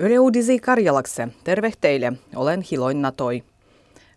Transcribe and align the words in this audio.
Yle 0.00 0.18
Uudisi 0.18 0.58
Karjalakse. 0.58 1.28
Terve 1.44 1.72
teille. 1.80 2.12
Olen 2.36 2.64
Hiloin 2.70 3.06
Toi. 3.16 3.42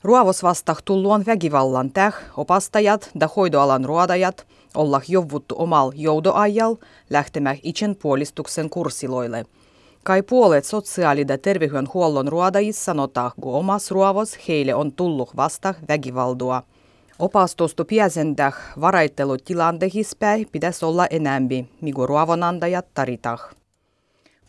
Ruovos 0.04 0.44
vastah 0.44 0.78
tulluon 0.86 1.26
väkivallan 1.26 1.92
täh, 1.92 2.16
opastajat 2.38 3.10
ja 3.20 3.30
hoidoalan 3.36 3.86
ruodajat 3.86 4.48
olla 4.76 5.02
jovuttu 5.08 5.56
omal 5.58 5.92
joudoajal 5.96 6.76
lähtemään 7.10 7.58
itsen 7.64 7.96
puolistuksen 7.96 8.70
kurssiloille. 8.70 9.46
Kai 10.04 10.22
puolet 10.22 10.66
sosiaali- 10.66 11.26
ja 11.28 11.38
terveydenhuollon 11.38 12.28
ruodajissa 12.28 12.84
sanotaan, 12.84 13.32
kun 13.42 13.56
omas 13.56 13.92
ruovos 13.92 14.38
heille 14.48 14.76
on 14.76 14.92
tullut 14.92 15.36
vasta 15.36 15.74
väkivaldua. 15.88 16.64
Opastustu 17.20 17.86
piäsentäh 17.86 18.56
varaittelutilantehispäin 18.82 20.48
pitäisi 20.52 20.86
olla 20.86 21.08
enämpi, 21.08 21.70
mikä 21.82 22.06
ruovonantajat 22.06 22.86
taritah. 22.94 23.61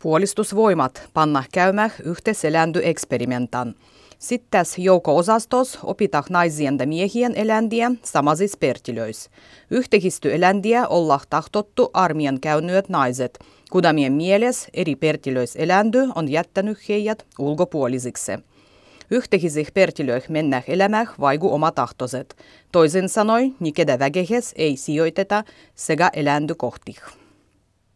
Puolistusvoimat 0.03 1.09
panna 1.13 1.43
käymä 1.53 1.89
yhteiseländy 2.03 2.81
eksperimentan. 2.83 3.75
Sitten 4.19 4.65
joukko-osastos 4.77 5.79
opitah 5.83 6.25
naisien 6.29 6.77
ja 6.79 6.87
miehien 6.87 7.35
eländiä 7.35 7.91
samasis 8.03 8.57
pertilöis. 8.57 9.29
Yhtehisty 9.71 10.33
eländiä 10.35 10.87
olla 10.87 11.19
tahtottu 11.29 11.89
armian 11.93 12.39
käynyöt 12.39 12.89
naiset. 12.89 13.39
Kudamien 13.71 14.13
mieles 14.13 14.67
eri 14.73 14.95
pertilöis 14.95 15.55
eländy 15.55 16.07
on 16.15 16.31
jättänyt 16.31 16.89
heidät 16.89 17.25
ulkopuolisiksi. 17.39 18.31
Yhtehisih 19.11 19.73
pertilöih 19.73 20.29
mennäh 20.29 20.63
elämäh 20.67 21.13
vaiku 21.19 21.53
oma 21.53 21.71
tahtoset. 21.71 22.35
Toisin 22.71 23.09
sanoi, 23.09 23.53
nikedä 23.59 23.99
vägehes 23.99 24.53
ei 24.57 24.77
sijoiteta 24.77 25.43
sekä 25.75 26.09
eländy 26.13 26.55
kohtih. 26.55 27.22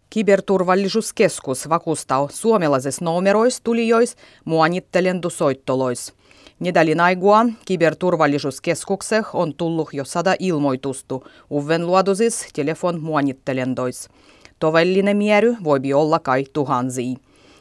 Kiberturvallisuuskeskus 0.10 1.70
vakustaa 1.70 2.28
suomalaisissa 2.32 3.06
numeroissa 3.06 3.64
tulijois 3.64 4.16
muonittelendu 4.46 5.30
soittolois. 5.30 6.14
Nedalin 6.60 7.00
aigua 7.00 7.46
kiberturvallisuuskeskukseh 7.66 9.36
on 9.36 9.54
tullut 9.54 9.90
jo 9.94 10.06
sada 10.06 10.36
ilmoitustu 10.40 11.24
uven 11.52 11.88
luodusis 11.88 12.46
telefon 12.54 13.02
muonittelendois. 13.02 14.10
Tovellinen 14.60 15.18
miery 15.18 15.56
voi 15.64 15.94
olla 15.94 16.20
kai 16.20 16.46
tuhansia. 16.54 17.18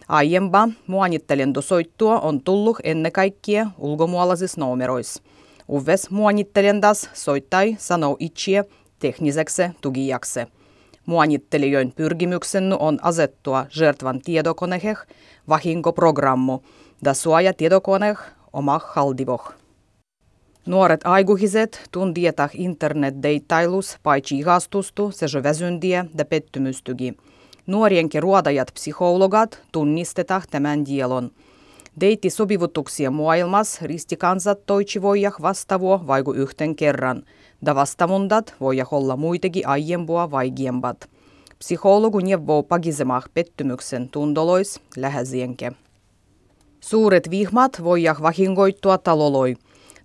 Aiempa 0.08 0.69
muonittelendosoittua 0.86 2.20
on 2.20 2.42
tullut 2.42 2.77
ennen 2.84 3.12
kaikkea 3.12 3.66
ulkomuolaisissa 3.78 4.60
numeroissa. 4.60 5.22
Uves 5.69 6.10
muonittelendas 6.10 7.10
soittai 7.12 7.77
sanoo 7.78 8.16
itse 8.19 8.64
tekniseksi 8.98 9.62
tugijaksi. 9.81 10.41
Muanittelijoin 11.07 11.93
pyrkimyksen 11.97 12.77
on 12.79 12.99
asettua 13.03 13.67
Žertvan 13.71 14.21
tiedokoneheh 14.21 14.99
vahinkoprogrammu, 15.49 16.59
da 17.05 17.15
suoja 17.15 17.53
tiedokoneh 17.53 18.19
oma 18.53 18.81
haldivoh. 18.85 19.53
Nuoret 20.67 21.01
aikuiset 21.05 21.89
tuntietah 21.93 22.51
internet-deittailus 22.55 23.97
paitsi 24.03 24.39
ihastustu, 24.39 25.11
se 25.11 25.43
väsyntiä 25.43 26.05
ja 26.19 26.25
pettymystygi. 26.25 27.15
Nuorienkin 27.67 28.23
ruodajat 28.23 28.69
psykologat 28.75 29.62
tunnistetah 29.73 30.47
tämän 30.51 30.87
dielon. 30.87 31.31
Deitti 32.00 32.30
sopivutuksia 32.30 33.11
maailmas 33.11 33.83
ristikansat 33.83 34.66
toitsivoijah 34.66 35.34
vastavuo 35.42 36.05
vaiku 36.06 36.33
yhten 36.33 36.77
kerran– 36.77 37.22
da 37.66 37.75
vastamundat 37.75 38.55
voi 38.61 38.77
olla 38.91 39.16
muitakin 39.16 39.69
aiempua 39.69 40.30
vaikeampat. 40.30 41.11
Psykologu 41.58 42.19
neuvoo 42.19 42.62
pagisemah 42.62 43.25
pettymyksen 43.34 44.08
tundolois 44.08 44.80
lähesienke. 44.97 45.72
Suuret 46.80 47.30
vihmat 47.30 47.84
voivat 47.84 48.22
vahingoittua 48.22 48.98
taloloi. 48.98 49.56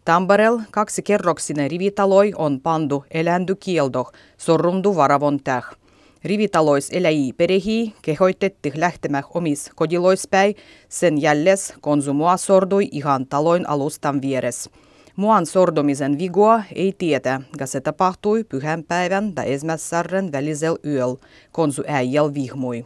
Tamperel 0.05 0.59
kaksi 0.72 1.02
kerroksinen 1.02 1.72
rivitaloi 1.72 2.33
on 2.36 2.61
pandu 2.61 3.03
eländykieldo 3.11 4.11
sorrundu 4.37 4.95
varavon 4.95 5.39
täh. 5.43 5.80
Rivitalois 6.23 6.89
eläji 6.92 7.33
perehi 7.33 7.93
kehoitetti 8.02 8.71
lähtemään 8.76 9.23
omis 9.33 9.71
kodiloispäin, 9.76 10.55
sen 10.89 11.21
jälles 11.21 11.73
konsumua 11.82 12.37
sordui 12.37 12.89
ihan 12.92 13.27
taloin 13.27 13.70
alustan 13.70 14.21
vieres. 14.21 14.70
Muan 15.15 15.45
sordomisen 15.45 16.20
vigoa 16.20 16.64
ei 16.76 16.93
tietä, 16.98 17.42
ja 17.60 17.67
se 17.67 17.81
tapahtui 17.81 18.43
pyhänpäivän 18.43 19.33
ja 19.36 19.43
esmässärren 19.43 20.31
välisel 20.31 20.77
yöl, 20.86 21.15
konsu 21.52 21.83
äijäl 21.87 22.33
vihmui. 22.33 22.86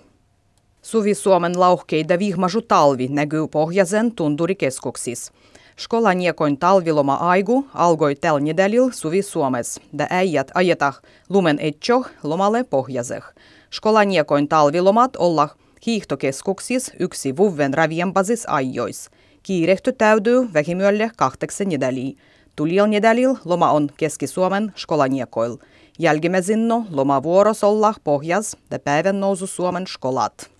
Suvi 0.81 1.13
Suomen 1.13 1.59
lauhkeida 1.59 2.19
vihmasu 2.19 2.61
talvi 2.61 3.07
näkyy 3.07 3.47
pohjaisen 3.47 4.11
tunturikeskuksissa. 4.11 5.33
Skolaniekoin 5.77 6.57
talviloma 6.57 7.15
aigu 7.15 7.67
algoi 7.73 8.15
tällä 8.15 8.39
nedälil 8.39 8.89
Suvi 8.91 9.21
Suomes, 9.21 9.81
da 9.97 10.07
äijät 10.09 10.51
ajetah 10.53 11.01
lumen 11.29 11.59
etcho 11.59 12.05
lomalle 12.23 12.63
pohjaseh. 12.63 13.23
Skolaniekoin 13.71 14.47
talvilomat 14.47 15.15
olla 15.15 15.49
hiihtokeskuksis 15.85 16.91
yksi 16.99 17.37
vuven 17.37 17.73
raviempasis 17.73 18.45
ajois– 18.47 19.09
Kiirehty 19.45 19.93
täytyy 19.93 20.53
vähimyölle 20.53 21.11
kahdeksan 21.17 21.69
nedäliä. 21.69 22.17
Tuliel 22.55 22.87
nedälil 22.87 23.35
loma 23.45 23.71
on 23.71 23.89
Keski-Suomen 23.97 24.73
skolaniekoil. 24.75 25.57
Jälkimmäisinno 25.99 26.85
loma 26.89 27.23
vuoros 27.23 27.63
olla 27.63 27.93
pohjas 28.03 28.57
ja 28.71 28.79
päivän 28.79 29.19
nousu 29.19 29.47
Suomen 29.47 29.87
skolat. 29.87 30.54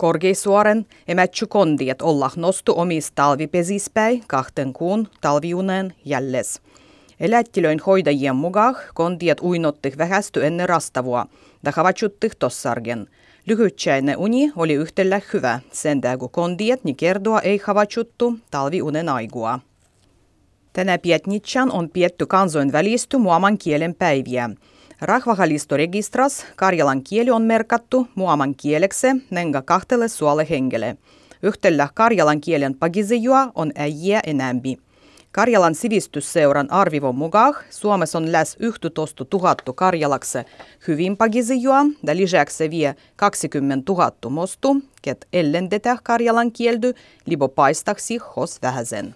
Korkeisuoren 0.00 0.86
emätsy 1.08 1.46
kondiet 1.46 2.02
olla 2.02 2.30
nostu 2.36 2.74
omis 2.76 3.12
talvipesispäi 3.12 4.22
kahten 4.26 4.72
kuun 4.72 5.08
talviuneen 5.20 5.94
jälles. 6.04 6.60
Elättilöin 7.20 7.80
hoidajien 7.86 8.36
mukaan 8.36 8.76
kondiet 8.94 9.40
uinottih 9.40 9.98
vähästy 9.98 10.46
ennen 10.46 10.68
rastavua, 10.68 11.26
ja 11.64 11.72
havaitsuttih 11.76 12.36
tossargen– 12.38 13.06
Lyhytsäinen 13.46 14.16
uni 14.16 14.52
oli 14.56 14.74
yhtellä 14.74 15.20
hyvä, 15.32 15.60
sen 15.72 16.00
kun 16.18 16.30
kondiet 16.30 16.84
niin 16.84 16.96
kertoa 16.96 17.40
ei 17.40 17.60
havaitsuttu 17.64 18.38
talviunen 18.50 19.08
aigua. 19.08 19.60
Tänä 20.72 20.98
pietnitsan 20.98 21.72
on 21.72 21.90
pietty 21.90 22.26
kansainvälistä 22.26 23.18
muaman 23.18 23.58
kielen 23.58 23.94
päiviä. 23.94 24.50
Rahvahalistoregistras 25.00 26.46
karjalan 26.56 27.02
kieli 27.02 27.30
on 27.30 27.42
merkattu 27.42 28.06
muaman 28.14 28.54
kieleksi 28.54 29.06
nenga 29.30 29.62
kahtelle 29.62 30.08
suole 30.08 30.46
hengelle. 30.50 30.96
Yhtellä 31.42 31.88
karjalan 31.94 32.40
kielen 32.40 32.74
pagizijua 32.74 33.52
on 33.54 33.72
äijä 33.74 34.20
enämpi. 34.26 34.78
Karjalan 35.32 35.74
sivistysseuran 35.74 36.70
arvivon 36.70 37.14
mukaan 37.14 37.54
Suomessa 37.70 38.18
on 38.18 38.32
läs 38.32 38.56
11 38.60 39.26
000 39.32 39.56
karjalakse 39.74 40.44
hyvin 40.88 41.16
pagizijua 41.16 41.86
ja 42.06 42.16
lisäksi 42.16 42.70
vie 42.70 42.94
20 43.16 43.92
000 43.92 44.12
mostu, 44.30 44.76
ket 45.02 45.26
ellendetä 45.32 45.96
karjalan 46.02 46.52
kieldy 46.52 46.94
libo 47.26 47.48
paistaksi 47.48 48.18
hos 48.36 48.62
vähäsen. 48.62 49.14